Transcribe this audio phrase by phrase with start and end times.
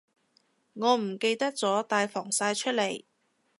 [0.73, 3.03] 我唔記得咗帶防曬出嚟